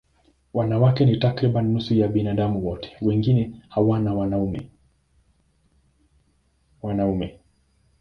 [0.53, 3.99] Wanawake ni takriban nusu ya binadamu wote, wengine huwa
[6.79, 7.39] wanaume.